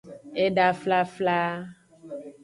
Eda 0.45 0.67
flfla. 0.81 1.39